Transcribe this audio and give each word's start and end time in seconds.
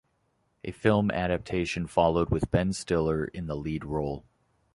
A 0.65 0.71
film 0.71 1.11
adaptation 1.11 1.85
followed 1.85 2.31
with 2.31 2.49
Ben 2.49 2.73
Stiller 2.73 3.25
in 3.25 3.45
the 3.45 3.55
lead 3.55 3.85
role. 3.85 4.25